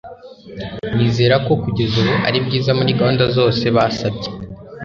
[0.95, 4.29] nizera ko kugeza ubu aribyiza muri gahunda zose basabye